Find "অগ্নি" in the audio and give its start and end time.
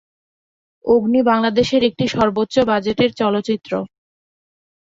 0.85-1.19